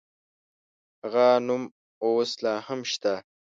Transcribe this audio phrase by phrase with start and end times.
[1.03, 1.63] هغه نوم
[2.03, 3.13] اوس لا هم شته.